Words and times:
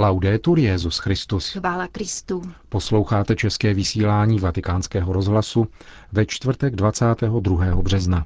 Laudetur 0.00 0.58
Jezus 0.58 0.98
Christus. 0.98 1.52
Chvála 1.52 1.86
Kristu. 1.86 2.42
Posloucháte 2.68 3.36
české 3.36 3.74
vysílání 3.74 4.38
Vatikánského 4.38 5.12
rozhlasu 5.12 5.66
ve 6.12 6.26
čtvrtek 6.26 6.76
22. 6.76 7.82
března. 7.82 8.24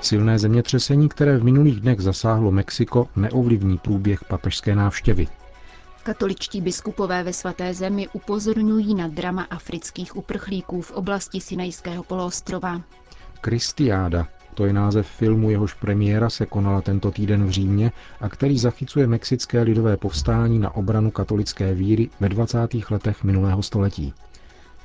Silné 0.00 0.38
zemětřesení, 0.38 1.08
které 1.08 1.38
v 1.38 1.44
minulých 1.44 1.80
dnech 1.80 2.00
zasáhlo 2.00 2.50
Mexiko, 2.50 3.08
neovlivní 3.16 3.78
průběh 3.78 4.24
papežské 4.24 4.74
návštěvy. 4.74 5.26
Katoličtí 6.02 6.60
biskupové 6.60 7.22
ve 7.22 7.32
svaté 7.32 7.74
zemi 7.74 8.08
upozorňují 8.12 8.94
na 8.94 9.08
drama 9.08 9.46
afrických 9.50 10.16
uprchlíků 10.16 10.82
v 10.82 10.90
oblasti 10.90 11.40
Sinajského 11.40 12.02
poloostrova. 12.02 12.82
Kristiáda, 13.40 14.26
to 14.60 14.66
je 14.66 14.72
název 14.72 15.06
filmu, 15.08 15.50
jehož 15.50 15.74
premiéra 15.74 16.30
se 16.30 16.46
konala 16.46 16.80
tento 16.80 17.10
týden 17.10 17.44
v 17.46 17.50
Římě 17.50 17.92
a 18.20 18.28
který 18.28 18.58
zachycuje 18.58 19.06
mexické 19.06 19.62
lidové 19.62 19.96
povstání 19.96 20.58
na 20.58 20.74
obranu 20.74 21.10
katolické 21.10 21.74
víry 21.74 22.10
ve 22.20 22.28
20. 22.28 22.58
letech 22.90 23.24
minulého 23.24 23.62
století. 23.62 24.14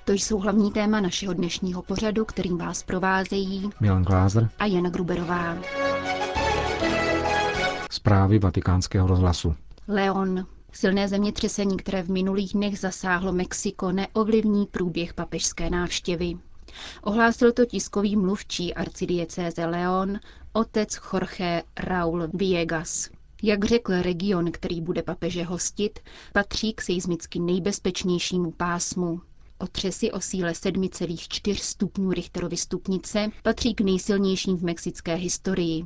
To 0.05 0.11
jsou 0.13 0.39
hlavní 0.39 0.71
téma 0.71 0.99
našeho 0.99 1.33
dnešního 1.33 1.81
pořadu, 1.81 2.25
kterým 2.25 2.57
vás 2.57 2.83
provázejí 2.83 3.69
Milan 3.79 4.03
Glázer 4.03 4.49
a 4.59 4.65
Jana 4.65 4.89
Gruberová. 4.89 5.57
Zprávy 7.91 8.39
vatikánského 8.39 9.07
rozhlasu. 9.07 9.55
Leon. 9.87 10.45
Silné 10.71 11.07
zemětřesení, 11.07 11.77
které 11.77 12.03
v 12.03 12.09
minulých 12.09 12.53
dnech 12.53 12.79
zasáhlo 12.79 13.31
Mexiko, 13.31 13.91
neovlivní 13.91 14.65
průběh 14.65 15.13
papežské 15.13 15.69
návštěvy. 15.69 16.33
Ohlásil 17.01 17.51
to 17.51 17.65
tiskový 17.65 18.15
mluvčí 18.15 18.73
arcidiecéze 18.73 19.65
Leon, 19.65 20.19
otec 20.53 20.99
Jorge 21.13 21.63
Raul 21.79 22.27
Viegas. 22.33 23.09
Jak 23.43 23.65
řekl 23.65 24.01
region, 24.01 24.51
který 24.51 24.81
bude 24.81 25.03
papeže 25.03 25.43
hostit, 25.43 25.99
patří 26.33 26.73
k 26.73 26.81
seismicky 26.81 27.39
nejbezpečnějšímu 27.39 28.51
pásmu. 28.51 29.21
Otřesy 29.57 30.11
o 30.11 30.21
síle 30.21 30.51
7,4 30.51 31.55
stupňů 31.55 32.11
Richterovy 32.11 32.57
stupnice 32.57 33.29
patří 33.43 33.73
k 33.75 33.81
nejsilnějším 33.81 34.57
v 34.57 34.63
mexické 34.63 35.15
historii. 35.15 35.85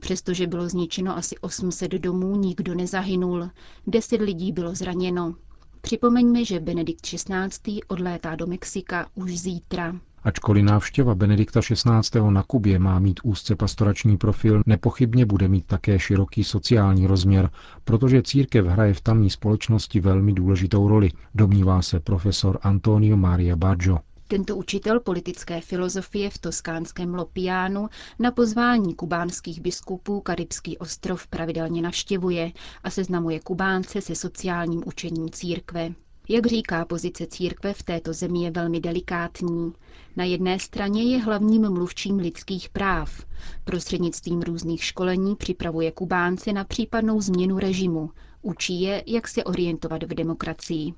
Přestože 0.00 0.46
bylo 0.46 0.68
zničeno 0.68 1.16
asi 1.16 1.38
800 1.38 1.90
domů, 1.92 2.36
nikdo 2.36 2.74
nezahynul, 2.74 3.50
10 3.86 4.20
lidí 4.20 4.52
bylo 4.52 4.74
zraněno. 4.74 5.34
Připomeňme, 5.80 6.44
že 6.44 6.60
Benedikt 6.60 7.00
XVI. 7.00 7.80
odlétá 7.88 8.36
do 8.36 8.46
Mexika 8.46 9.08
už 9.14 9.38
zítra. 9.38 10.00
Ačkoliv 10.22 10.64
návštěva 10.64 11.14
Benedikta 11.14 11.60
XVI. 11.60 12.20
na 12.30 12.42
Kubě 12.42 12.78
má 12.78 12.98
mít 12.98 13.20
úzce 13.22 13.56
pastorační 13.56 14.16
profil, 14.16 14.62
nepochybně 14.66 15.26
bude 15.26 15.48
mít 15.48 15.66
také 15.66 15.98
široký 15.98 16.44
sociální 16.44 17.06
rozměr, 17.06 17.50
protože 17.84 18.22
církev 18.22 18.66
hraje 18.66 18.94
v 18.94 19.00
tamní 19.00 19.30
společnosti 19.30 20.00
velmi 20.00 20.32
důležitou 20.32 20.88
roli, 20.88 21.10
domnívá 21.34 21.82
se 21.82 22.00
profesor 22.00 22.58
Antonio 22.62 23.16
Maria 23.16 23.56
Baggio. 23.56 23.98
Tento 24.28 24.56
učitel 24.56 25.00
politické 25.00 25.60
filozofie 25.60 26.30
v 26.30 26.38
toskánském 26.38 27.14
Lopiánu 27.14 27.88
na 28.18 28.30
pozvání 28.30 28.94
kubánských 28.94 29.60
biskupů 29.60 30.20
Karibský 30.20 30.78
ostrov 30.78 31.26
pravidelně 31.26 31.82
navštěvuje 31.82 32.52
a 32.84 32.90
seznamuje 32.90 33.40
Kubánce 33.40 34.00
se 34.00 34.14
sociálním 34.14 34.82
učením 34.86 35.30
církve. 35.30 35.92
Jak 36.30 36.46
říká, 36.46 36.84
pozice 36.84 37.26
církve 37.26 37.74
v 37.74 37.82
této 37.82 38.12
zemi 38.12 38.42
je 38.42 38.50
velmi 38.50 38.80
delikátní. 38.80 39.72
Na 40.16 40.24
jedné 40.24 40.58
straně 40.58 41.02
je 41.02 41.22
hlavním 41.22 41.70
mluvčím 41.70 42.16
lidských 42.16 42.68
práv. 42.68 43.24
Prostřednictvím 43.64 44.42
různých 44.42 44.84
školení 44.84 45.36
připravuje 45.36 45.92
Kubánce 45.92 46.52
na 46.52 46.64
případnou 46.64 47.20
změnu 47.20 47.58
režimu. 47.58 48.10
Učí 48.42 48.80
je, 48.80 49.02
jak 49.06 49.28
se 49.28 49.44
orientovat 49.44 50.02
v 50.02 50.14
demokracii. 50.14 50.92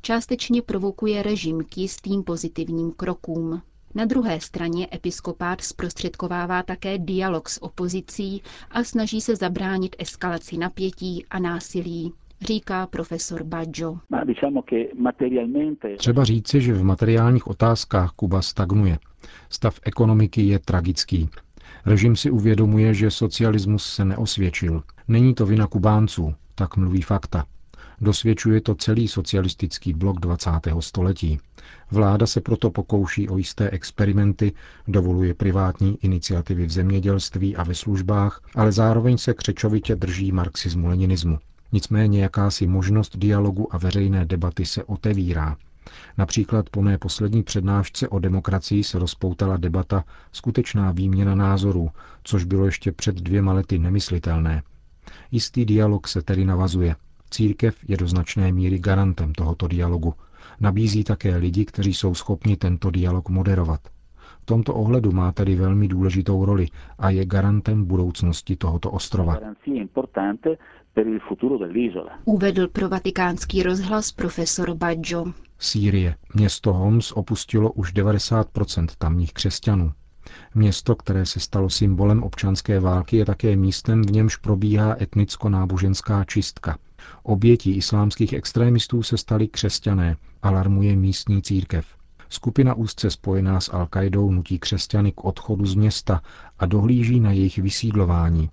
Částečně 0.00 0.62
provokuje 0.62 1.22
režim 1.22 1.64
k 1.64 1.78
jistým 1.78 2.22
pozitivním 2.22 2.92
krokům. 2.92 3.62
Na 3.94 4.04
druhé 4.04 4.40
straně 4.40 4.88
episkopát 4.94 5.60
zprostředkovává 5.60 6.62
také 6.62 6.98
dialog 6.98 7.48
s 7.48 7.62
opozicí 7.62 8.42
a 8.70 8.84
snaží 8.84 9.20
se 9.20 9.36
zabránit 9.36 9.96
eskalaci 9.98 10.56
napětí 10.58 11.26
a 11.30 11.38
násilí 11.38 12.12
říká 12.46 12.86
profesor 12.86 13.44
Baggio. 13.44 13.98
Třeba 15.96 16.24
říci, 16.24 16.60
že 16.60 16.72
v 16.72 16.84
materiálních 16.84 17.46
otázkách 17.46 18.10
Kuba 18.10 18.42
stagnuje. 18.42 18.98
Stav 19.48 19.80
ekonomiky 19.82 20.42
je 20.42 20.58
tragický. 20.58 21.28
Režim 21.86 22.16
si 22.16 22.30
uvědomuje, 22.30 22.94
že 22.94 23.10
socialismus 23.10 23.84
se 23.94 24.04
neosvědčil. 24.04 24.82
Není 25.08 25.34
to 25.34 25.46
vina 25.46 25.66
Kubánců, 25.66 26.34
tak 26.54 26.76
mluví 26.76 27.02
fakta. 27.02 27.44
Dosvědčuje 28.00 28.60
to 28.60 28.74
celý 28.74 29.08
socialistický 29.08 29.92
blok 29.94 30.20
20. 30.20 30.50
století. 30.80 31.38
Vláda 31.90 32.26
se 32.26 32.40
proto 32.40 32.70
pokouší 32.70 33.28
o 33.28 33.38
jisté 33.38 33.70
experimenty, 33.70 34.52
dovoluje 34.88 35.34
privátní 35.34 35.98
iniciativy 36.04 36.66
v 36.66 36.70
zemědělství 36.72 37.56
a 37.56 37.62
ve 37.62 37.74
službách, 37.74 38.40
ale 38.54 38.72
zároveň 38.72 39.18
se 39.18 39.34
křečovitě 39.34 39.96
drží 39.96 40.32
marxismu-leninismu. 40.32 41.38
Nicméně 41.72 42.22
jakási 42.22 42.66
možnost 42.66 43.16
dialogu 43.16 43.74
a 43.74 43.78
veřejné 43.78 44.24
debaty 44.24 44.66
se 44.66 44.84
otevírá. 44.84 45.56
Například 46.18 46.70
po 46.70 46.82
mé 46.82 46.98
poslední 46.98 47.42
přednášce 47.42 48.08
o 48.08 48.18
demokracii 48.18 48.84
se 48.84 48.98
rozpoutala 48.98 49.56
debata 49.56 50.04
skutečná 50.32 50.92
výměna 50.92 51.34
názorů, 51.34 51.90
což 52.24 52.44
bylo 52.44 52.64
ještě 52.64 52.92
před 52.92 53.16
dvěma 53.16 53.52
lety 53.52 53.78
nemyslitelné. 53.78 54.62
Jistý 55.30 55.64
dialog 55.64 56.08
se 56.08 56.22
tedy 56.22 56.44
navazuje. 56.44 56.96
Církev 57.30 57.76
je 57.88 57.96
do 57.96 58.08
značné 58.08 58.52
míry 58.52 58.78
garantem 58.78 59.32
tohoto 59.32 59.68
dialogu. 59.68 60.14
Nabízí 60.60 61.04
také 61.04 61.36
lidi, 61.36 61.64
kteří 61.64 61.94
jsou 61.94 62.14
schopni 62.14 62.56
tento 62.56 62.90
dialog 62.90 63.28
moderovat. 63.28 63.80
V 64.42 64.46
tomto 64.46 64.74
ohledu 64.74 65.12
má 65.12 65.32
tedy 65.32 65.54
velmi 65.54 65.88
důležitou 65.88 66.44
roli 66.44 66.66
a 66.98 67.10
je 67.10 67.24
garantem 67.24 67.84
budoucnosti 67.84 68.56
tohoto 68.56 68.90
ostrova. 68.90 69.38
Uvedl 72.24 72.68
pro 72.68 72.88
vatikánský 72.88 73.62
rozhlas 73.62 74.12
profesor 74.12 74.74
Baggio. 74.74 75.24
Sýrie. 75.58 76.14
Město 76.34 76.72
Homs 76.72 77.12
opustilo 77.12 77.72
už 77.72 77.94
90% 77.94 78.86
tamních 78.98 79.32
křesťanů. 79.32 79.92
Město, 80.54 80.94
které 80.94 81.26
se 81.26 81.40
stalo 81.40 81.70
symbolem 81.70 82.22
občanské 82.22 82.80
války, 82.80 83.16
je 83.16 83.24
také 83.24 83.56
místem, 83.56 84.02
v 84.02 84.10
němž 84.10 84.36
probíhá 84.36 84.96
etnicko-náboženská 85.00 86.24
čistka. 86.24 86.78
Obětí 87.22 87.76
islámských 87.76 88.32
extrémistů 88.32 89.02
se 89.02 89.16
stali 89.16 89.48
křesťané, 89.48 90.16
alarmuje 90.42 90.96
místní 90.96 91.42
církev. 91.42 91.86
Skupina 92.28 92.74
úzce 92.74 93.10
spojená 93.10 93.60
s 93.60 93.72
Al-Qaidou 93.72 94.30
nutí 94.30 94.58
křesťany 94.58 95.12
k 95.12 95.24
odchodu 95.24 95.66
z 95.66 95.74
města 95.74 96.20
a 96.58 96.66
dohlíží 96.66 97.20
na 97.20 97.32
jejich 97.32 97.58
vysídlování. 97.58 98.50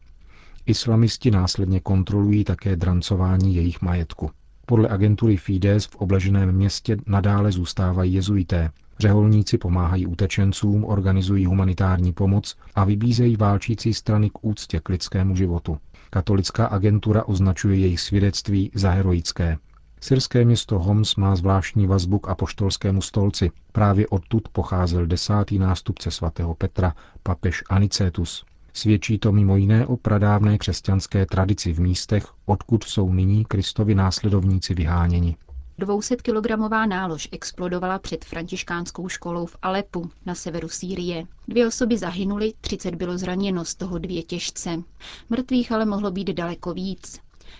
Islamisti 0.65 1.31
následně 1.31 1.79
kontrolují 1.79 2.43
také 2.43 2.75
drancování 2.75 3.55
jejich 3.55 3.81
majetku. 3.81 4.31
Podle 4.65 4.89
agentury 4.89 5.37
Fides 5.37 5.85
v 5.85 5.95
obleženém 5.95 6.51
městě 6.51 6.97
nadále 7.07 7.51
zůstávají 7.51 8.13
jezuité. 8.13 8.71
Řeholníci 8.99 9.57
pomáhají 9.57 10.05
utečencům, 10.05 10.85
organizují 10.85 11.45
humanitární 11.45 12.13
pomoc 12.13 12.55
a 12.75 12.83
vybízejí 12.83 13.35
válčící 13.35 13.93
strany 13.93 14.29
k 14.29 14.45
úctě 14.45 14.79
k 14.79 14.89
lidskému 14.89 15.35
životu. 15.35 15.77
Katolická 16.09 16.65
agentura 16.65 17.23
označuje 17.23 17.77
jejich 17.77 17.99
svědectví 18.01 18.71
za 18.73 18.91
heroické. 18.91 19.57
Syrské 20.01 20.45
město 20.45 20.79
Homs 20.79 21.15
má 21.15 21.35
zvláštní 21.35 21.87
vazbu 21.87 22.19
k 22.19 22.29
apoštolskému 22.29 23.01
stolci. 23.01 23.51
Právě 23.71 24.07
odtud 24.07 24.49
pocházel 24.49 25.05
desátý 25.05 25.59
nástupce 25.59 26.11
svatého 26.11 26.55
Petra, 26.55 26.93
papež 27.23 27.63
Anicetus. 27.69 28.45
Svědčí 28.73 29.19
to 29.19 29.31
mimo 29.31 29.57
jiné 29.57 29.87
o 29.87 29.97
pradávné 29.97 30.57
křesťanské 30.57 31.25
tradici 31.25 31.73
v 31.73 31.79
místech, 31.79 32.27
odkud 32.45 32.83
jsou 32.83 33.13
nyní 33.13 33.45
Kristovi 33.45 33.95
následovníci 33.95 34.73
vyháněni. 34.73 35.35
200-kilogramová 35.79 36.87
nálož 36.87 37.29
explodovala 37.31 37.99
před 37.99 38.25
františkánskou 38.25 39.09
školou 39.09 39.45
v 39.45 39.57
Alepu 39.61 40.09
na 40.25 40.35
severu 40.35 40.69
Sýrie. 40.69 41.23
Dvě 41.47 41.67
osoby 41.67 41.97
zahynuly, 41.97 42.53
30 42.61 42.95
bylo 42.95 43.17
zraněno, 43.17 43.65
z 43.65 43.75
toho 43.75 43.97
dvě 43.97 44.23
těžce. 44.23 44.83
Mrtvých 45.29 45.71
ale 45.71 45.85
mohlo 45.85 46.11
být 46.11 46.27
daleko 46.27 46.73
víc. 46.73 47.19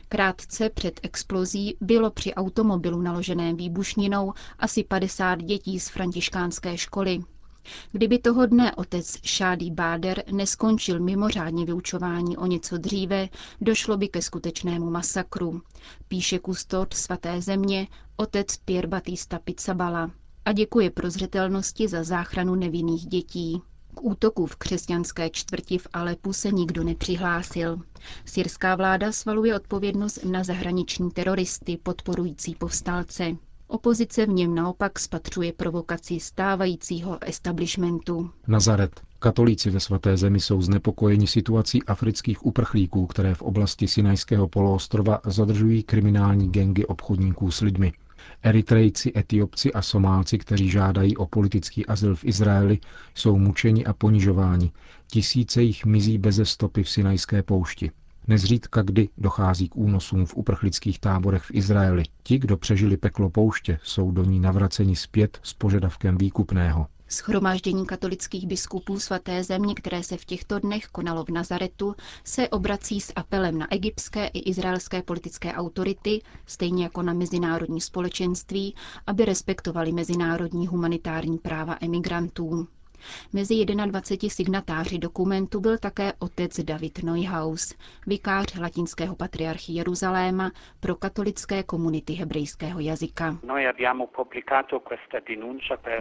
Krátce 0.10 0.70
před 0.70 1.00
explozí 1.04 1.78
bylo 1.82 2.12
při 2.12 2.34
automobilu 2.34 3.02
naloženém 3.02 3.56
výbušninou 3.56 4.34
asi 4.60 4.84
50 4.84 5.44
dětí 5.44 5.80
z 5.80 5.90
františkánské 5.90 6.78
školy. 6.78 7.20
Kdyby 7.92 8.20
toho 8.20 8.46
dne 8.46 8.76
otec 8.76 9.18
Šádý 9.24 9.72
Báder 9.72 10.24
neskončil 10.32 11.00
mimořádně 11.00 11.66
vyučování 11.66 12.38
o 12.38 12.46
něco 12.46 12.78
dříve, 12.78 13.30
došlo 13.62 13.98
by 13.98 14.08
ke 14.08 14.22
skutečnému 14.22 14.90
masakru, 14.90 15.62
píše 16.08 16.40
kustot 16.40 16.94
svaté 16.94 17.42
země 17.42 17.88
otec 18.16 18.58
Pierre 18.58 18.88
Batista 18.88 19.40
Pizzabala 19.40 20.12
a 20.46 20.52
děkuje 20.52 20.90
prozřetelnosti 20.90 21.88
za 21.88 22.04
záchranu 22.04 22.56
nevinných 22.56 23.06
dětí. 23.06 23.62
K 23.96 24.04
útoku 24.04 24.46
v 24.46 24.56
křesťanské 24.56 25.30
čtvrti 25.30 25.78
v 25.78 25.88
Alepu 25.94 26.34
se 26.34 26.52
nikdo 26.52 26.84
nepřihlásil. 26.84 27.80
Syrská 28.26 28.76
vláda 28.76 29.12
svaluje 29.12 29.56
odpovědnost 29.56 30.24
na 30.26 30.44
zahraniční 30.44 31.12
teroristy 31.12 31.78
podporující 31.84 32.56
povstalce. 32.56 33.36
Opozice 33.72 34.26
v 34.26 34.30
něm 34.30 34.56
naopak 34.56 35.00
spatřuje 35.00 35.54
provokaci 35.54 36.20
stávajícího 36.20 37.18
establishmentu. 37.24 38.30
Nazaret. 38.48 39.02
Katolíci 39.20 39.70
ve 39.70 39.80
svaté 39.80 40.18
zemi 40.18 40.40
jsou 40.40 40.62
znepokojeni 40.62 41.28
situací 41.28 41.84
afrických 41.84 42.46
uprchlíků, 42.46 43.08
které 43.08 43.36
v 43.36 43.42
oblasti 43.42 43.88
Sinajského 43.88 44.48
poloostrova 44.48 45.20
zadržují 45.26 45.84
kriminální 45.84 46.50
gengy 46.50 46.86
obchodníků 46.86 47.52
s 47.52 47.62
lidmi. 47.62 47.94
Eritrejci, 48.44 49.12
Etiopci 49.16 49.74
a 49.74 49.82
Somálci, 49.82 50.38
kteří 50.38 50.70
žádají 50.70 51.18
o 51.18 51.26
politický 51.26 51.86
azyl 51.86 52.16
v 52.16 52.26
Izraeli, 52.26 52.80
jsou 53.16 53.38
mučeni 53.38 53.86
a 53.86 53.94
ponižováni. 53.94 54.72
Tisíce 55.08 55.62
jich 55.62 55.86
mizí 55.86 56.18
beze 56.18 56.46
stopy 56.46 56.84
v 56.84 56.90
Sinajské 56.90 57.44
poušti. 57.44 57.92
Nezřídka 58.30 58.82
kdy 58.82 59.10
dochází 59.18 59.70
k 59.70 59.76
únosům 59.76 60.26
v 60.26 60.36
uprchlických 60.36 61.00
táborech 61.00 61.44
v 61.44 61.52
Izraeli. 61.54 62.04
Ti, 62.24 62.40
kdo 62.40 62.58
přežili 62.58 62.98
peklo 62.98 63.30
pouště, 63.30 63.80
jsou 63.84 64.12
do 64.12 64.24
ní 64.24 64.40
navraceni 64.40 64.96
zpět 64.96 65.40
s 65.44 65.54
požadavkem 65.54 66.18
výkupného. 66.18 66.88
Schromáždění 67.08 67.86
katolických 67.86 68.48
biskupů 68.48 69.00
svaté 69.00 69.44
země, 69.44 69.76
které 69.76 70.04
se 70.04 70.18
v 70.18 70.26
těchto 70.26 70.60
dnech 70.60 70.86
konalo 70.88 71.24
v 71.26 71.30
Nazaretu, 71.30 71.96
se 72.24 72.50
obrací 72.50 73.02
s 73.02 73.14
apelem 73.16 73.58
na 73.58 73.74
egyptské 73.74 74.28
i 74.28 74.40
izraelské 74.40 75.02
politické 75.02 75.54
autority, 75.54 76.22
stejně 76.46 76.84
jako 76.84 77.02
na 77.02 77.14
mezinárodní 77.14 77.82
společenství, 77.82 78.76
aby 79.08 79.26
respektovali 79.26 79.92
mezinárodní 79.92 80.68
humanitární 80.68 81.38
práva 81.38 81.78
emigrantů. 81.82 82.68
Mezi 83.34 83.66
21 83.66 84.30
signatáři 84.30 84.98
dokumentu 84.98 85.60
byl 85.60 85.78
také 85.78 86.14
otec 86.20 86.60
David 86.60 87.04
Neuhaus, 87.04 87.74
vikář 88.08 88.60
latinského 88.60 89.16
patriarchy 89.16 89.74
Jeruzaléma 89.74 90.52
pro 90.80 90.96
katolické 90.96 91.64
komunity 91.64 92.14
hebrejského 92.14 92.80
jazyka. 92.80 93.38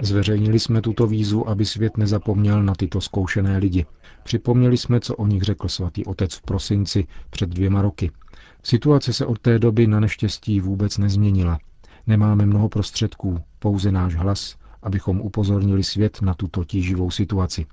Zveřejnili 0.00 0.58
jsme 0.58 0.82
tuto 0.82 1.06
výzvu, 1.06 1.48
aby 1.48 1.64
svět 1.64 1.96
nezapomněl 1.96 2.62
na 2.62 2.74
tyto 2.74 3.00
zkoušené 3.00 3.58
lidi. 3.58 3.86
Připomněli 4.22 4.76
jsme, 4.76 5.00
co 5.00 5.16
o 5.16 5.26
nich 5.26 5.42
řekl 5.42 5.68
svatý 5.68 6.04
otec 6.04 6.34
v 6.34 6.42
prosinci 6.42 7.06
před 7.30 7.48
dvěma 7.48 7.82
roky. 7.82 8.10
Situace 8.62 9.12
se 9.12 9.26
od 9.26 9.38
té 9.38 9.58
doby 9.58 9.86
na 9.86 10.00
neštěstí 10.00 10.60
vůbec 10.60 10.98
nezměnila. 10.98 11.58
Nemáme 12.06 12.46
mnoho 12.46 12.68
prostředků, 12.68 13.40
pouze 13.58 13.92
náš 13.92 14.14
hlas, 14.14 14.57
abychom 14.82 15.20
upozornili 15.20 15.84
svět 15.84 16.22
na 16.22 16.34
tuto 16.34 16.64
tíživou 16.64 17.10
situaci. 17.10 17.66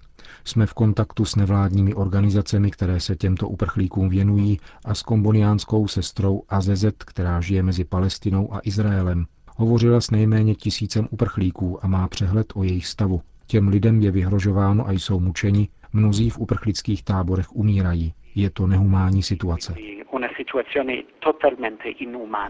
Jsme 0.46 0.66
v 0.66 0.74
kontaktu 0.74 1.26
s 1.26 1.36
nevládními 1.36 1.94
organizacemi, 1.94 2.72
které 2.72 3.00
se 3.00 3.16
těmto 3.16 3.50
uprchlíkům 3.50 4.10
věnují 4.10 4.60
a 4.86 4.96
s 4.96 5.02
komboniánskou 5.02 5.88
sestrou 5.88 6.42
Azezet, 6.50 7.04
která 7.04 7.42
žije 7.42 7.64
mezi 7.64 7.84
Palestinou 7.84 8.54
a 8.54 8.60
Izraelem. 8.64 9.26
Hovořila 9.58 10.02
s 10.02 10.12
nejméně 10.12 10.56
tisícem 10.56 11.08
uprchlíků 11.12 11.86
a 11.86 11.88
má 11.88 12.08
přehled 12.08 12.54
o 12.56 12.64
jejich 12.64 12.88
stavu. 12.88 13.22
Těm 13.48 13.68
lidem 13.68 14.02
je 14.02 14.12
vyhrožováno 14.12 14.88
a 14.88 14.92
jsou 14.92 15.20
mučeni, 15.20 15.70
mnozí 15.94 16.30
v 16.30 16.40
uprchlických 16.40 17.04
táborech 17.04 17.56
umírají. 17.56 18.14
Je 18.36 18.50
to 18.50 18.68
nehumánní 18.68 19.24
situace. 19.24 19.76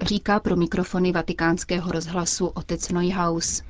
Říká 0.01 0.39
pro 0.39 0.55
mikrofony 0.55 1.11
vatikánského 1.11 1.91
rozhlasu 1.91 2.47
otec 2.47 2.89
Neuhaus. 2.91 3.63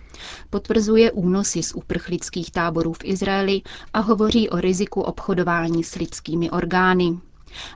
Potvrzuje 0.50 1.12
únosy 1.12 1.64
z 1.64 1.74
uprchlických 1.76 2.52
táborů 2.52 2.94
v 2.94 3.04
Izraeli 3.04 3.62
a 3.94 4.00
hovoří 4.00 4.50
o 4.50 4.58
riziku 4.62 5.02
obchodování 5.02 5.84
s 5.84 5.96
lidskými 5.96 6.50
orgány. 6.52 7.18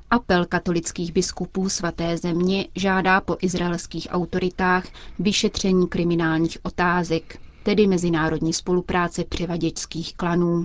Apel 0.09 0.45
katolických 0.45 1.13
biskupů 1.13 1.69
svaté 1.69 2.18
země 2.18 2.68
žádá 2.75 3.21
po 3.21 3.38
izraelských 3.41 4.07
autoritách 4.12 4.86
vyšetření 5.19 5.88
kriminálních 5.88 6.57
otázek, 6.63 7.39
tedy 7.69 7.88
mezinárodní 7.88 8.54
spolupráce 8.54 9.24
převaděčských 9.30 10.16
klanů. 10.16 10.63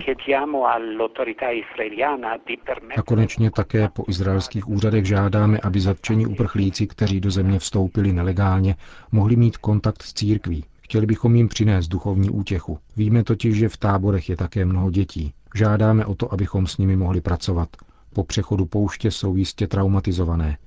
A 2.97 3.01
konečně 3.01 3.51
také 3.51 3.89
po 3.89 4.03
izraelských 4.07 4.69
úřadech 4.69 5.05
žádáme, 5.05 5.59
aby 5.63 5.79
zatčení 5.79 6.27
uprchlíci, 6.27 6.87
kteří 6.87 7.19
do 7.21 7.31
země 7.31 7.59
vstoupili 7.59 8.13
nelegálně, 8.13 8.75
mohli 9.11 9.35
mít 9.35 9.57
kontakt 9.57 10.01
s 10.01 10.13
církví. 10.13 10.63
Chtěli 10.81 11.05
bychom 11.05 11.35
jim 11.35 11.47
přinést 11.47 11.87
duchovní 11.87 12.29
útěchu. 12.29 12.79
Víme 12.97 13.23
totiž, 13.23 13.55
že 13.57 13.69
v 13.69 13.77
táborech 13.77 14.29
je 14.29 14.37
také 14.37 14.65
mnoho 14.65 14.91
dětí. 14.91 15.33
Žádáme 15.55 16.05
o 16.05 16.15
to, 16.15 16.33
abychom 16.33 16.67
s 16.67 16.77
nimi 16.77 16.95
mohli 16.95 17.21
pracovat. 17.21 17.69
Po 18.13 18.23
přechodu 18.23 18.65
pouště 18.65 19.11
jsou 19.11 19.35
jistě 19.35 19.67
traumatizované. 19.67 20.57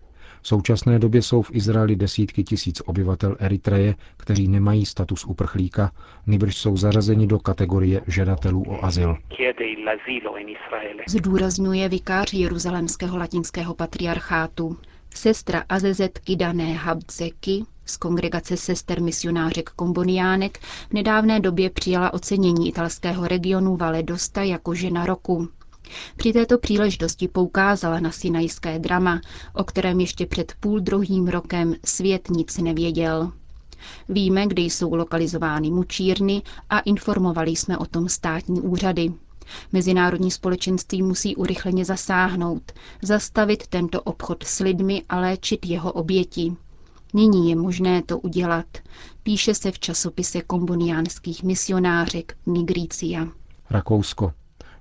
V 0.43 0.49
současné 0.49 0.99
době 0.99 1.23
jsou 1.23 1.43
v 1.43 1.51
Izraeli 1.55 1.97
desítky 1.97 2.45
tisíc 2.45 2.83
obyvatel 2.87 3.37
Eritreje, 3.39 3.95
kteří 4.17 4.49
nemají 4.49 4.87
status 4.87 5.25
uprchlíka, 5.25 5.93
nebož 6.27 6.57
jsou 6.57 6.77
zařazeni 6.77 7.27
do 7.27 7.39
kategorie 7.39 8.01
žadatelů 8.07 8.65
o 8.69 8.85
azyl. 8.85 9.17
Zdůrazňuje 11.09 11.89
vikář 11.89 12.33
Jeruzalemského 12.33 13.19
latinského 13.19 13.75
patriarchátu. 13.75 14.77
Sestra 15.15 15.65
Azezet 15.69 16.19
Kidané 16.19 16.73
Habdzeky 16.73 17.65
z 17.85 17.97
kongregace 17.97 18.57
sester 18.57 19.03
misionářek 19.03 19.71
komboniánek 19.71 20.59
v 20.59 20.93
nedávné 20.93 21.41
době 21.41 21.71
přijala 21.71 22.13
ocenění 22.13 22.69
italského 22.69 23.29
regionu 23.29 23.77
Valle 23.77 24.03
d'Osta 24.03 24.43
jako 24.43 24.75
žena 24.75 25.07
roku. 25.07 25.49
Při 26.17 26.33
této 26.33 26.59
příležitosti 26.59 27.29
poukázala 27.29 28.01
na 28.01 28.11
sinajské 28.11 28.79
drama, 28.79 29.21
o 29.55 29.65
kterém 29.65 30.01
ještě 30.01 30.27
před 30.27 30.53
půl 30.61 30.81
druhým 30.81 31.29
rokem 31.29 31.75
svět 31.85 32.31
nic 32.31 32.59
nevěděl. 32.59 33.33
Víme, 34.09 34.47
kde 34.47 34.63
jsou 34.63 34.95
lokalizovány 34.95 35.71
mučírny 35.71 36.43
a 36.71 36.79
informovali 36.79 37.51
jsme 37.51 37.79
o 37.79 37.87
tom 37.87 38.09
státní 38.09 38.61
úřady. 38.61 39.13
Mezinárodní 39.73 40.31
společenství 40.31 41.03
musí 41.03 41.37
urychleně 41.37 41.85
zasáhnout, 41.85 42.73
zastavit 43.03 43.67
tento 43.67 44.03
obchod 44.03 44.45
s 44.45 44.59
lidmi 44.59 45.03
a 45.09 45.21
léčit 45.21 45.67
jeho 45.67 45.93
oběti. 45.93 46.57
Nyní 47.15 47.51
je 47.51 47.57
možné 47.57 48.03
to 48.03 48.19
udělat, 48.19 48.67
píše 49.23 49.55
se 49.55 49.71
v 49.71 49.79
časopise 49.79 50.43
komboniánských 50.43 51.43
misionářek 51.43 52.37
Nigricia. 52.47 53.29
Rakousko. 53.71 54.33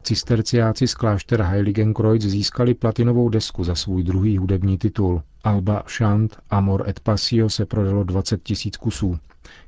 Cisterciáci 0.03 0.87
z 0.87 0.93
kláštera 0.93 1.45
Heiligenkreuz 1.45 2.21
získali 2.23 2.73
platinovou 2.73 3.29
desku 3.29 3.63
za 3.63 3.75
svůj 3.75 4.03
druhý 4.03 4.37
hudební 4.37 4.77
titul. 4.77 5.21
Alba 5.43 5.83
Chant 5.87 6.37
Amor 6.49 6.89
et 6.89 6.99
Passio 6.99 7.49
se 7.49 7.65
prodalo 7.65 8.03
20 8.03 8.43
tisíc 8.43 8.77
kusů. 8.77 9.17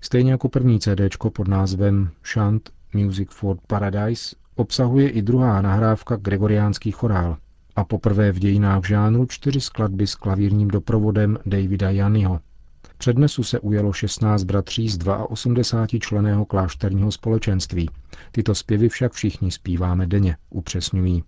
Stejně 0.02 0.32
jako 0.32 0.50
první 0.50 0.80
CD 0.80 1.18
pod 1.34 1.48
názvem 1.48 2.10
Chant 2.24 2.70
Music 2.94 3.30
for 3.32 3.58
Paradise 3.68 4.36
obsahuje 4.56 5.10
i 5.10 5.22
druhá 5.22 5.62
nahrávka 5.62 6.16
Gregoriánský 6.16 6.92
chorál 6.92 7.38
a 7.76 7.84
poprvé 7.84 8.32
v 8.32 8.40
dějinách 8.40 8.86
žánru 8.86 9.26
čtyři 9.26 9.62
skladby 9.62 10.08
s 10.08 10.16
klavírním 10.16 10.68
doprovodem 10.68 11.38
Davida 11.46 11.90
Janyho. 11.90 12.40
Přednesu 13.00 13.44
se 13.44 13.60
ujelo 13.60 13.94
16 13.94 14.44
bratří 14.44 14.90
z 14.90 15.00
82 15.30 16.00
členého 16.00 16.46
klášterního 16.46 17.12
společenství. 17.12 17.90
Tyto 18.32 18.56
zpěvy 18.56 18.90
však 18.90 19.14
všichni 19.14 19.52
zpíváme 19.52 20.08
denně, 20.08 20.38
upřesňují. 20.50 21.24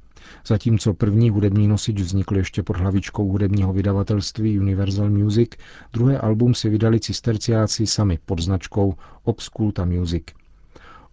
Zatímco 0.47 0.93
první 0.93 1.29
hudební 1.29 1.67
nosič 1.67 2.01
vznikl 2.01 2.37
ještě 2.37 2.63
pod 2.63 2.77
hlavičkou 2.77 3.31
hudebního 3.31 3.73
vydavatelství 3.73 4.59
Universal 4.59 5.09
Music, 5.09 5.49
druhé 5.93 6.17
album 6.17 6.53
si 6.53 6.69
vydali 6.69 6.99
cisterciáci 6.99 7.87
sami 7.87 8.19
pod 8.25 8.39
značkou 8.39 8.93
Obsculta 9.23 9.85
Music. 9.85 10.23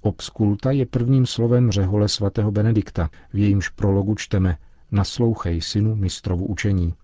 Obsculta 0.00 0.70
je 0.70 0.86
prvním 0.86 1.26
slovem 1.26 1.70
řehole 1.70 2.08
svatého 2.08 2.50
Benedikta, 2.50 3.10
v 3.32 3.38
jejímž 3.38 3.68
prologu 3.68 4.14
čteme 4.14 4.56
Naslouchej, 4.90 5.60
synu 5.60 5.96
mistrovu 5.96 6.46
učení. 6.46 6.94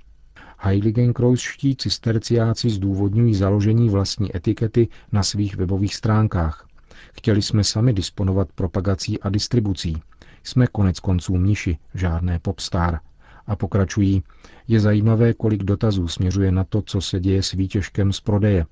Heiligenkreuzští 0.59 1.77
cisterciáci 1.77 2.71
zdůvodňují 2.71 3.35
založení 3.35 3.89
vlastní 3.89 4.37
etikety 4.37 4.89
na 5.13 5.23
svých 5.23 5.57
webových 5.57 5.95
stránkách. 5.95 6.67
Chtěli 7.13 7.43
jsme 7.43 7.65
sami 7.65 7.93
disponovat 7.93 8.53
propagací 8.53 9.21
a 9.21 9.29
distribucí. 9.29 10.03
Jsme 10.43 10.67
konec 10.67 11.01
konců 11.01 11.37
mniši, 11.37 11.79
žádné 11.95 12.39
popstar. 12.39 13.01
A 13.47 13.57
pokračují, 13.57 14.23
je 14.69 14.81
zajímavé, 14.81 15.35
kolik 15.35 15.63
dotazů 15.63 16.09
směřuje 16.09 16.53
na 16.53 16.65
to, 16.65 16.83
co 16.83 17.01
se 17.01 17.21
děje 17.21 17.43
s 17.43 17.53
výtěžkem 17.53 18.13
z 18.13 18.21
prodeje. 18.21 18.67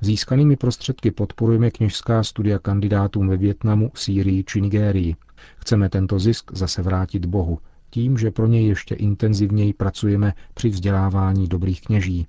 Získanými 0.00 0.56
prostředky 0.56 1.10
podporujeme 1.10 1.70
kněžská 1.70 2.22
studia 2.22 2.58
kandidátům 2.58 3.28
ve 3.28 3.36
Větnamu, 3.36 3.90
Sýrii 3.94 4.44
či 4.44 4.60
Nigérii. 4.60 5.16
Chceme 5.56 5.88
tento 5.88 6.18
zisk 6.18 6.52
zase 6.52 6.82
vrátit 6.82 7.26
Bohu, 7.26 7.58
tím, 7.94 8.18
že 8.18 8.30
pro 8.30 8.46
něj 8.46 8.66
ještě 8.66 8.94
intenzivněji 8.94 9.72
pracujeme 9.72 10.32
při 10.54 10.68
vzdělávání 10.68 11.48
dobrých 11.48 11.80
kněží. 11.80 12.26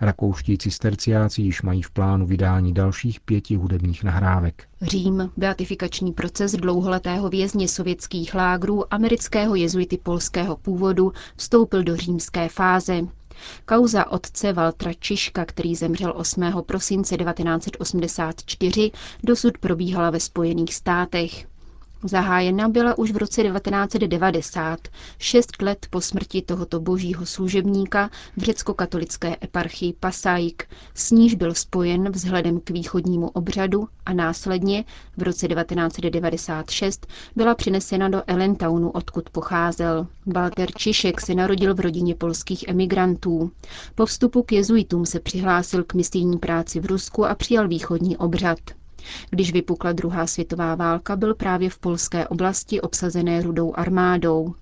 Rakouští 0.00 0.58
cisterciáci 0.58 1.42
již 1.42 1.62
mají 1.62 1.82
v 1.82 1.90
plánu 1.90 2.26
vydání 2.26 2.74
dalších 2.74 3.20
pěti 3.20 3.56
hudebních 3.56 4.04
nahrávek. 4.04 4.68
Řím, 4.82 5.30
beatifikační 5.36 6.12
proces 6.12 6.52
dlouholetého 6.52 7.28
vězně 7.28 7.68
sovětských 7.68 8.34
lágrů 8.34 8.94
amerického 8.94 9.54
jezuity 9.54 9.98
polského 10.02 10.56
původu, 10.56 11.12
vstoupil 11.36 11.82
do 11.82 11.96
římské 11.96 12.48
fáze. 12.48 13.00
Kauza 13.64 14.10
otce 14.10 14.52
Valtra 14.52 14.92
Čiška, 14.92 15.44
který 15.44 15.74
zemřel 15.74 16.12
8. 16.16 16.42
prosince 16.66 17.16
1984, 17.16 18.90
dosud 19.24 19.58
probíhala 19.58 20.10
ve 20.10 20.20
Spojených 20.20 20.74
státech. 20.74 21.46
Zahájena 22.06 22.68
byla 22.68 22.98
už 22.98 23.10
v 23.12 23.16
roce 23.16 23.42
1990, 23.42 24.88
šest 25.18 25.62
let 25.62 25.86
po 25.90 26.00
smrti 26.00 26.42
tohoto 26.42 26.80
božího 26.80 27.26
služebníka 27.26 28.10
v 28.36 28.42
řecko-katolické 28.42 29.36
eparchii 29.44 29.92
Pasajk, 30.00 30.68
s 30.94 31.10
níž 31.10 31.34
byl 31.34 31.54
spojen 31.54 32.10
vzhledem 32.12 32.60
k 32.60 32.70
východnímu 32.70 33.28
obřadu 33.28 33.88
a 34.06 34.12
následně 34.12 34.84
v 35.16 35.22
roce 35.22 35.48
1996 35.48 37.06
byla 37.36 37.54
přinesena 37.54 38.08
do 38.08 38.22
Ellentownu, 38.26 38.90
odkud 38.90 39.30
pocházel. 39.30 40.06
Walter 40.26 40.72
Čišek 40.72 41.20
se 41.20 41.34
narodil 41.34 41.74
v 41.74 41.80
rodině 41.80 42.14
polských 42.14 42.68
emigrantů. 42.68 43.50
Po 43.94 44.06
vstupu 44.06 44.42
k 44.42 44.52
jezuitům 44.52 45.06
se 45.06 45.20
přihlásil 45.20 45.84
k 45.84 45.94
misijní 45.94 46.38
práci 46.38 46.80
v 46.80 46.86
Rusku 46.86 47.24
a 47.26 47.34
přijal 47.34 47.68
východní 47.68 48.16
obřad. 48.16 48.58
Když 49.30 49.52
vypukla 49.52 49.92
druhá 49.92 50.26
světová 50.26 50.74
válka, 50.74 51.16
byl 51.16 51.34
právě 51.34 51.70
v 51.70 51.78
polské 51.78 52.28
oblasti 52.28 52.80
obsazené 52.80 53.42
rudou 53.42 53.72
armádou. 53.76 54.54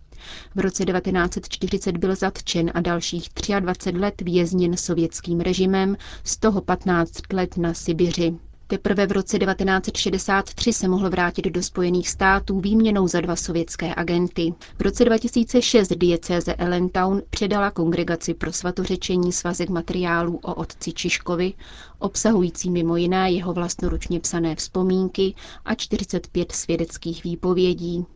V 0.54 0.60
roce 0.60 0.84
1940 0.84 1.96
byl 1.96 2.14
zatčen 2.14 2.70
a 2.74 2.80
dalších 2.80 3.28
23 3.60 3.98
let 3.98 4.20
vězněn 4.22 4.76
sovětským 4.76 5.40
režimem, 5.40 5.96
z 6.24 6.36
toho 6.36 6.60
15 6.60 7.32
let 7.32 7.56
na 7.56 7.74
Sibiři. 7.74 8.34
Teprve 8.72 9.06
v 9.06 9.12
roce 9.12 9.38
1963 9.38 10.72
se 10.72 10.88
mohl 10.88 11.10
vrátit 11.10 11.44
do 11.44 11.62
Spojených 11.62 12.08
států 12.08 12.60
výměnou 12.60 13.08
za 13.08 13.20
dva 13.20 13.36
sovětské 13.36 13.94
agenty. 13.94 14.54
V 14.78 14.82
roce 14.82 15.04
2006 15.04 15.88
diecéze 15.88 16.54
Allentown 16.54 17.22
předala 17.30 17.70
kongregaci 17.70 18.34
pro 18.34 18.52
svatořečení 18.52 19.32
svazek 19.32 19.68
materiálů 19.70 20.36
o 20.42 20.54
otci 20.54 20.92
Čiškovi, 20.92 21.52
obsahující 21.98 22.70
mimo 22.70 22.96
jiné 22.96 23.30
jeho 23.30 23.52
vlastnoručně 23.52 24.20
psané 24.20 24.56
vzpomínky 24.56 25.34
a 25.64 25.74
45 25.74 26.52
svědeckých 26.52 27.24
výpovědí. 27.24 28.06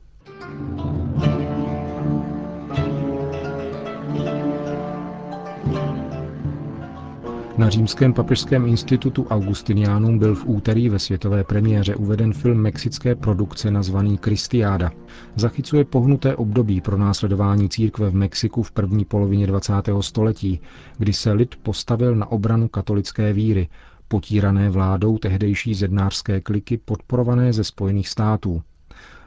Na 7.59 7.71
Římském 7.71 8.13
papežském 8.13 8.67
institutu 8.67 9.27
Augustinianum 9.31 10.19
byl 10.19 10.35
v 10.35 10.45
úterý 10.47 10.89
ve 10.89 10.99
světové 10.99 11.45
premiéře 11.45 11.97
uveden 11.97 12.33
film 12.33 12.59
mexické 12.59 13.15
produkce 13.15 13.71
nazvaný 13.71 14.19
Kristiáda. 14.19 14.91
Zachycuje 15.37 15.85
pohnuté 15.85 16.37
období 16.37 16.81
pro 16.81 16.99
následování 16.99 17.69
církve 17.69 18.11
v 18.11 18.15
Mexiku 18.15 18.63
v 18.63 18.73
první 18.73 19.05
polovině 19.05 19.47
20. 19.47 19.73
století, 20.01 20.61
kdy 20.99 21.13
se 21.13 21.33
lid 21.33 21.57
postavil 21.63 22.17
na 22.17 22.27
obranu 22.27 22.69
katolické 22.69 23.33
víry, 23.33 23.69
potírané 24.09 24.71
vládou 24.71 25.19
tehdejší 25.19 25.75
zednářské 25.75 26.41
kliky 26.41 26.79
podporované 26.79 27.53
ze 27.53 27.65
Spojených 27.65 28.09
států. 28.09 28.63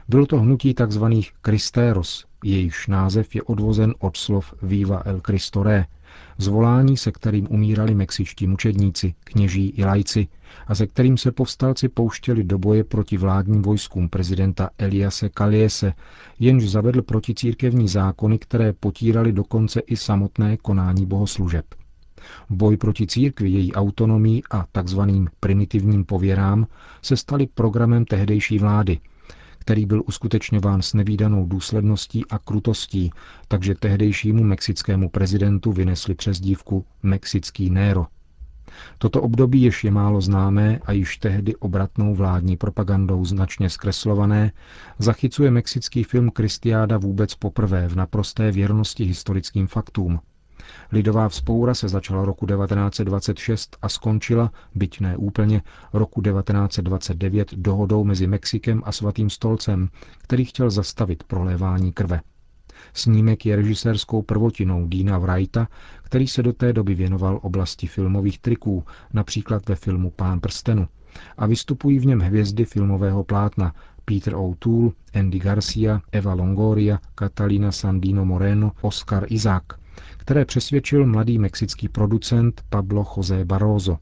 Bylo 0.08 0.26
to 0.26 0.40
hnutí 0.40 0.74
tzv. 0.74 1.04
Kristéros, 1.42 2.24
jejichž 2.44 2.86
název 2.86 3.34
je 3.34 3.42
odvozen 3.42 3.94
od 3.98 4.16
slov 4.16 4.54
Viva 4.62 5.02
el 5.04 5.20
Cristo 5.20 5.62
Re, 5.62 5.86
zvolání, 6.38 6.96
se 6.96 7.12
kterým 7.12 7.46
umírali 7.50 7.94
mexičtí 7.94 8.46
mučedníci, 8.46 9.14
kněží 9.24 9.68
i 9.68 9.84
lajci 9.84 10.28
a 10.66 10.74
se 10.74 10.86
kterým 10.86 11.16
se 11.16 11.32
povstalci 11.32 11.88
pouštěli 11.88 12.44
do 12.44 12.58
boje 12.58 12.84
proti 12.84 13.16
vládním 13.16 13.62
vojskům 13.62 14.08
prezidenta 14.08 14.70
Eliase 14.78 15.28
Kaliese, 15.28 15.92
jenž 16.38 16.70
zavedl 16.70 17.02
proticírkevní 17.02 17.88
zákony, 17.88 18.38
které 18.38 18.72
potírali 18.72 19.32
dokonce 19.32 19.80
i 19.80 19.96
samotné 19.96 20.56
konání 20.56 21.06
bohoslužeb. 21.06 21.64
Boj 22.50 22.76
proti 22.76 23.06
církvi, 23.06 23.50
její 23.50 23.72
autonomii 23.72 24.42
a 24.50 24.64
takzvaným 24.72 25.28
primitivním 25.40 26.04
pověrám 26.04 26.66
se 27.02 27.16
staly 27.16 27.46
programem 27.46 28.04
tehdejší 28.04 28.58
vlády– 28.58 28.98
který 29.60 29.86
byl 29.86 30.02
uskutečňován 30.06 30.82
s 30.82 30.94
nevýdanou 30.94 31.46
důsledností 31.46 32.24
a 32.30 32.38
krutostí, 32.38 33.10
takže 33.48 33.74
tehdejšímu 33.74 34.44
mexickému 34.44 35.08
prezidentu 35.08 35.72
vynesli 35.72 36.14
přezdívku 36.14 36.84
Mexický 37.02 37.70
Nero. 37.70 38.06
Toto 38.98 39.22
období 39.22 39.62
jež 39.62 39.84
je 39.84 39.90
málo 39.90 40.20
známé 40.20 40.78
a 40.86 40.92
již 40.92 41.16
tehdy 41.16 41.56
obratnou 41.56 42.14
vládní 42.14 42.56
propagandou 42.56 43.24
značně 43.24 43.70
zkreslované, 43.70 44.52
zachycuje 44.98 45.50
mexický 45.50 46.04
film 46.04 46.30
Kristiáda 46.30 46.98
vůbec 46.98 47.34
poprvé 47.34 47.88
v 47.88 47.96
naprosté 47.96 48.52
věrnosti 48.52 49.04
historickým 49.04 49.66
faktům, 49.66 50.20
Lidová 50.92 51.28
vzpoura 51.28 51.74
se 51.74 51.88
začala 51.88 52.24
roku 52.24 52.46
1926 52.46 53.76
a 53.82 53.88
skončila, 53.88 54.52
byť 54.74 55.00
ne 55.00 55.16
úplně, 55.16 55.62
roku 55.92 56.22
1929 56.22 57.54
dohodou 57.54 58.04
mezi 58.04 58.26
Mexikem 58.26 58.82
a 58.84 58.92
Svatým 58.92 59.30
stolcem, 59.30 59.88
který 60.18 60.44
chtěl 60.44 60.70
zastavit 60.70 61.22
prolévání 61.24 61.92
krve. 61.92 62.20
Snímek 62.94 63.46
je 63.46 63.56
režisérskou 63.56 64.22
prvotinou 64.22 64.86
Dina 64.86 65.18
Wrighta, 65.18 65.68
který 66.02 66.28
se 66.28 66.42
do 66.42 66.52
té 66.52 66.72
doby 66.72 66.94
věnoval 66.94 67.40
oblasti 67.42 67.86
filmových 67.86 68.38
triků, 68.38 68.84
například 69.12 69.68
ve 69.68 69.74
filmu 69.74 70.10
Pán 70.10 70.40
prstenu. 70.40 70.88
A 71.38 71.46
vystupují 71.46 71.98
v 71.98 72.06
něm 72.06 72.20
hvězdy 72.20 72.64
filmového 72.64 73.24
plátna 73.24 73.74
Peter 74.04 74.34
O'Toole, 74.34 74.90
Andy 75.14 75.38
Garcia, 75.38 76.00
Eva 76.12 76.34
Longoria, 76.34 76.98
Catalina 77.14 77.72
Sandino 77.72 78.24
Moreno, 78.24 78.72
Oscar 78.80 79.26
Isaac 79.28 79.64
které 80.16 80.44
přesvědčil 80.44 81.06
mladý 81.06 81.38
mexický 81.38 81.88
producent 81.88 82.62
Pablo 82.70 83.06
José 83.16 83.44
Barroso. 83.44 83.98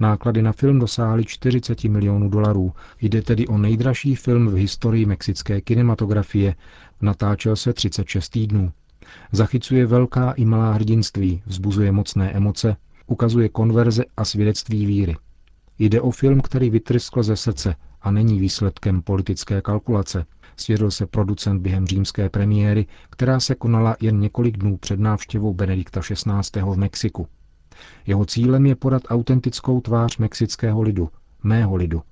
Náklady 0.00 0.42
na 0.42 0.52
film 0.52 0.78
dosáhly 0.78 1.24
40 1.24 1.84
milionů 1.84 2.28
dolarů. 2.28 2.72
Jde 3.00 3.22
tedy 3.22 3.46
o 3.46 3.58
nejdražší 3.58 4.14
film 4.14 4.48
v 4.48 4.54
historii 4.54 5.06
mexické 5.06 5.60
kinematografie. 5.60 6.54
Natáčel 7.00 7.56
se 7.56 7.72
36 7.72 8.28
týdnů. 8.28 8.72
Zachycuje 9.32 9.86
velká 9.86 10.32
i 10.32 10.44
malá 10.44 10.72
hrdinství, 10.72 11.42
vzbuzuje 11.46 11.92
mocné 11.92 12.32
emoce, 12.32 12.76
ukazuje 13.06 13.48
konverze 13.48 14.04
a 14.16 14.24
svědectví 14.24 14.86
víry. 14.86 15.16
Jde 15.78 16.00
o 16.00 16.10
film, 16.10 16.40
který 16.40 16.70
vytryskl 16.70 17.22
ze 17.22 17.36
srdce 17.36 17.74
a 18.02 18.10
není 18.10 18.40
výsledkem 18.40 19.02
politické 19.02 19.62
kalkulace, 19.62 20.26
svědl 20.56 20.90
se 20.90 21.06
producent 21.06 21.62
během 21.62 21.86
římské 21.86 22.28
premiéry, 22.28 22.86
která 23.10 23.40
se 23.40 23.54
konala 23.54 23.96
jen 24.00 24.20
několik 24.20 24.56
dnů 24.56 24.76
před 24.76 25.00
návštěvou 25.00 25.54
Benedikta 25.54 26.00
XVI. 26.00 26.62
v 26.62 26.76
Mexiku. 26.76 27.26
Jeho 28.06 28.24
cílem 28.24 28.66
je 28.66 28.74
podat 28.74 29.02
autentickou 29.08 29.80
tvář 29.80 30.18
mexického 30.18 30.82
lidu, 30.82 31.10
mého 31.42 31.76
lidu, 31.76 32.02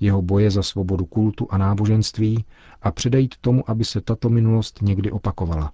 jeho 0.00 0.22
boje 0.22 0.50
za 0.50 0.62
svobodu 0.62 1.04
kultu 1.04 1.46
a 1.50 1.58
náboženství 1.58 2.44
a 2.82 2.90
předejít 2.90 3.34
tomu, 3.40 3.70
aby 3.70 3.84
se 3.84 4.00
tato 4.00 4.28
minulost 4.28 4.82
někdy 4.82 5.10
opakovala. 5.10 5.72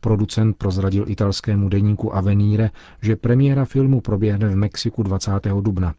Producent 0.00 0.56
prozradil 0.56 1.04
italskému 1.08 1.68
deníku 1.68 2.14
Avenire, 2.14 2.70
že 3.02 3.16
premiéra 3.16 3.64
filmu 3.64 4.00
proběhne 4.00 4.48
v 4.48 4.56
Mexiku 4.56 5.02
20. 5.02 5.30
dubna. 5.60 5.94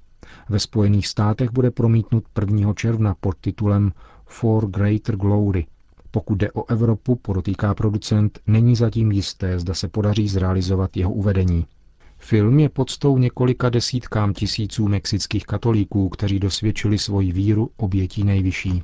Ve 0.49 0.59
Spojených 0.59 1.07
státech 1.07 1.51
bude 1.51 1.71
promítnut 1.71 2.23
1. 2.39 2.73
června 2.73 3.15
pod 3.19 3.37
titulem 3.41 3.91
For 4.25 4.67
Greater 4.67 5.15
Glory. 5.15 5.65
Pokud 6.11 6.35
jde 6.35 6.51
o 6.51 6.69
Evropu, 6.71 7.15
podotýká 7.15 7.73
producent, 7.73 8.39
není 8.47 8.75
zatím 8.75 9.11
jisté, 9.11 9.59
zda 9.59 9.73
se 9.73 9.87
podaří 9.87 10.27
zrealizovat 10.27 10.97
jeho 10.97 11.11
uvedení. 11.11 11.65
Film 12.17 12.59
je 12.59 12.69
podstou 12.69 13.17
několika 13.17 13.69
desítkám 13.69 14.33
tisíců 14.33 14.87
mexických 14.87 15.45
katolíků, 15.45 16.09
kteří 16.09 16.39
dosvědčili 16.39 16.97
svoji 16.97 17.31
víru 17.31 17.69
obětí 17.77 18.23
nejvyšší. 18.23 18.83